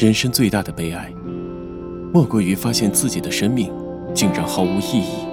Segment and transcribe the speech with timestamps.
[0.00, 1.12] 人生最大的悲哀，
[2.10, 3.70] 莫过于发现自己的生命
[4.14, 5.26] 竟然毫无意义，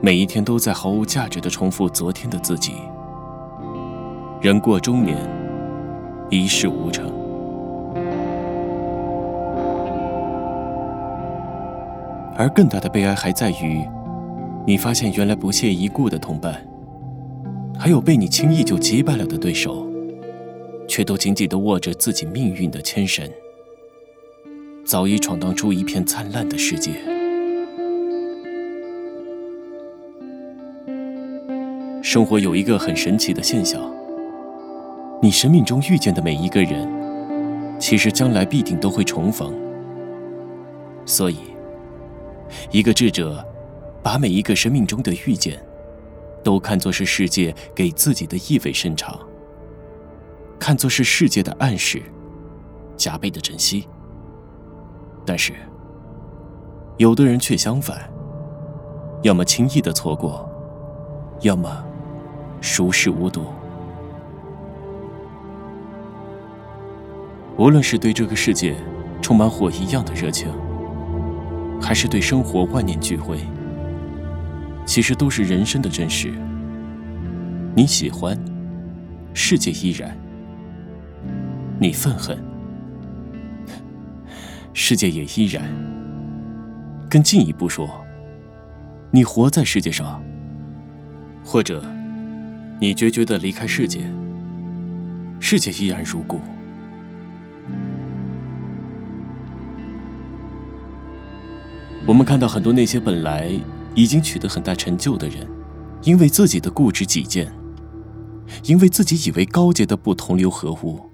[0.00, 2.74] 每一天都在毫无价值的重复昨天的自己。
[4.40, 5.18] 人过中年，
[6.28, 7.12] 一事无成。
[12.36, 13.84] 而更大的悲哀还在于，
[14.64, 16.64] 你发现原来不屑一顾的同伴，
[17.76, 19.89] 还有被你轻易就击败了的对手，
[20.90, 23.30] 却都紧紧地握着自己命运的牵绳，
[24.84, 26.90] 早已闯荡出一片灿烂的世界。
[32.02, 33.80] 生活有一个很神奇的现象，
[35.22, 36.88] 你生命中遇见的每一个人，
[37.78, 39.54] 其实将来必定都会重逢，
[41.06, 41.36] 所以。
[42.72, 43.46] 一个智者，
[44.02, 45.64] 把每一个生命中的遇见，
[46.42, 49.16] 都看作是世界给自己的意味深长，
[50.60, 52.00] 看作是世界的暗示，
[52.96, 53.88] 加倍的珍惜。
[55.24, 55.54] 但是，
[56.98, 57.98] 有的人却相反，
[59.22, 60.48] 要么轻易的错过，
[61.40, 61.84] 要么
[62.60, 63.46] 熟视无睹。
[67.56, 68.76] 无论是对这个世界
[69.20, 70.48] 充满火一样的热情。
[71.82, 73.38] 还是对生活万念俱灰，
[74.84, 76.30] 其实都是人生的真实。
[77.74, 78.38] 你喜欢，
[79.32, 80.10] 世界依然；
[81.82, 82.38] 你愤恨，
[84.74, 85.64] 世界也依然。
[87.08, 87.88] 更进一步说，
[89.10, 90.22] 你活在世界上，
[91.42, 91.82] 或者
[92.78, 94.00] 你决绝的离开世界，
[95.40, 96.38] 世界依然如故。
[102.06, 103.50] 我们看到很多那些本来
[103.94, 105.48] 已经取得很大成就的人，
[106.02, 107.50] 因为自己的固执己见，
[108.64, 111.09] 因为自己以为高洁的不同流合污，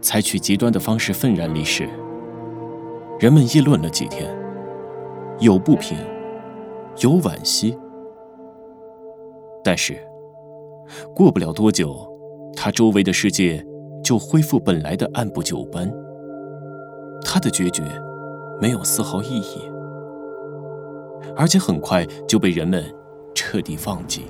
[0.00, 1.88] 采取极端的方式愤然离世。
[3.18, 4.34] 人们议论了几天，
[5.40, 5.98] 有不平，
[6.98, 7.76] 有惋惜，
[9.62, 9.98] 但是
[11.14, 12.08] 过不了多久，
[12.56, 13.64] 他周围的世界
[14.02, 15.92] 就恢复本来的按部就班，
[17.22, 17.82] 他的决绝
[18.60, 19.70] 没有丝毫意义。
[21.36, 22.82] 而且很快就被人们
[23.34, 24.24] 彻底忘记。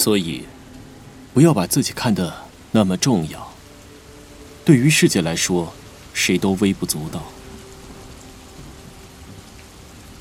[0.00, 0.44] 所以，
[1.34, 2.32] 不要把自己看得
[2.72, 3.52] 那么重要。
[4.64, 5.74] 对于世界来说，
[6.14, 7.24] 谁都微不足道。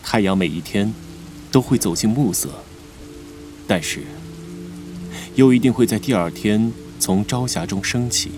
[0.03, 0.93] 太阳每一天
[1.49, 2.49] 都会走进暮色，
[3.65, 4.03] 但是
[5.35, 6.73] 又一定会在第二天。
[6.99, 8.31] 从朝霞中升起，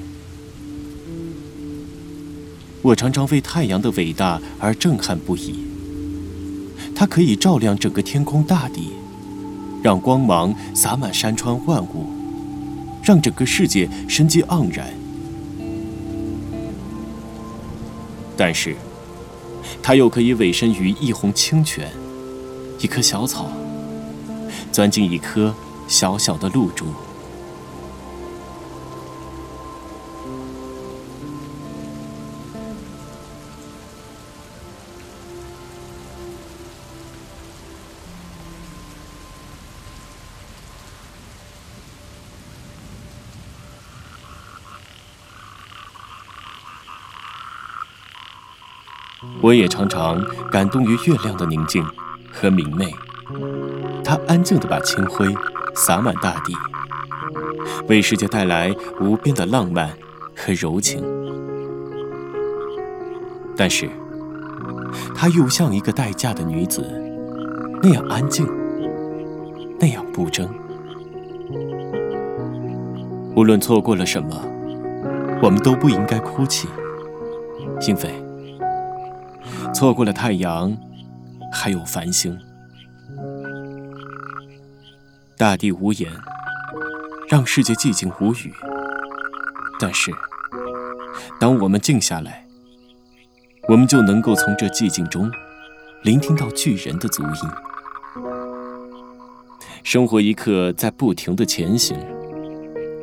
[2.84, 5.66] 我常常为太阳的伟大而震撼不已。
[6.96, 8.90] 它可以照亮整个天空大地，
[9.82, 12.06] 让光芒洒满山川万物，
[13.04, 14.88] 让整个世界生机盎然。
[18.38, 18.76] 但是，
[19.84, 21.92] 它又可以委身于一泓清泉，
[22.80, 23.52] 一棵小草，
[24.72, 25.54] 钻进一颗
[25.88, 26.86] 小小的露珠。
[49.42, 50.20] 我也常常
[50.52, 51.86] 感动于月亮的宁静
[52.32, 52.92] 和明媚，
[54.04, 55.28] 它安静地把清辉
[55.76, 56.56] 洒满大地，
[57.88, 59.90] 为世界带来无边的浪漫
[60.36, 61.04] 和柔情。
[63.56, 63.90] 但是，
[65.14, 66.84] 它又像一个待嫁的女子，
[67.84, 68.48] 那样安静，
[69.80, 70.50] 那样不争。
[73.36, 74.30] 无论错过了什么，
[75.44, 76.68] 我们都不应该哭泣，
[77.88, 78.31] 因为。
[79.74, 80.78] 错过了太阳，
[81.52, 82.38] 还有繁星。
[85.38, 86.12] 大地无言，
[87.28, 88.54] 让世界寂静无语。
[89.80, 90.12] 但是，
[91.40, 92.46] 当我们静下来，
[93.68, 95.32] 我们就能够从这寂静中，
[96.04, 97.50] 聆听到巨人的足音。
[99.84, 101.98] 生活一刻在不停的前行，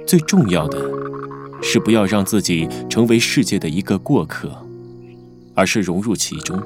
[0.07, 0.79] 最重要的
[1.61, 4.68] 是不要让自己成为世界的一个过客。
[5.59, 6.63] 而是融入其中。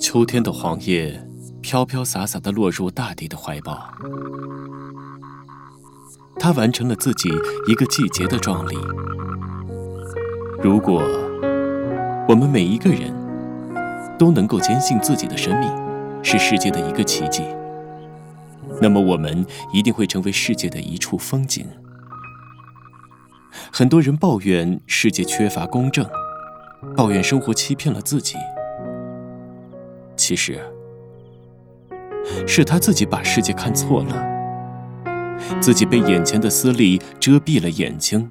[0.00, 1.22] 秋天的黄叶
[1.60, 3.78] 飘飘洒洒地落入大地的怀抱，
[6.36, 7.28] 它完成了自己
[7.68, 8.78] 一个季节的壮丽。
[10.62, 11.02] 如果
[12.26, 13.12] 我们每一个人
[14.18, 15.70] 都能够坚信自己的生命
[16.22, 17.42] 是世界的一个奇迹，
[18.80, 21.66] 那么我们一定会成为世界的一处风景。
[23.72, 26.06] 很多人抱怨世界缺乏公正，
[26.96, 28.36] 抱怨生活欺骗了自己。
[30.16, 30.60] 其实，
[32.46, 34.14] 是他自己把世界看错了，
[35.60, 38.30] 自己被眼前的私利遮蔽了眼睛。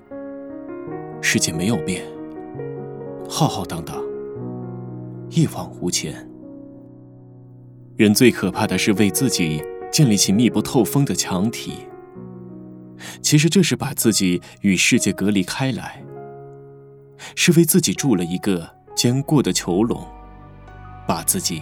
[1.21, 2.03] 世界没有变，
[3.27, 3.97] 浩浩荡荡，
[5.29, 6.29] 一往无前。
[7.97, 9.61] 人最可怕的是为自己
[9.91, 11.79] 建立起密不透风的墙体，
[13.21, 16.01] 其实这是把自己与世界隔离开来，
[17.35, 20.07] 是为自己筑了一个坚固的囚笼，
[21.07, 21.61] 把自己。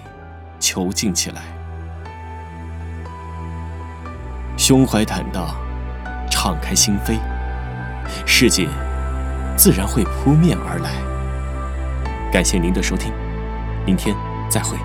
[0.60, 1.44] 囚禁起来，
[4.57, 5.56] 胸怀坦荡，
[6.31, 7.19] 敞开心扉，
[8.25, 8.68] 世界
[9.56, 10.95] 自然会扑面而来。
[12.31, 13.13] 感谢您的收听，
[13.86, 14.16] 明天
[14.50, 14.75] 再会。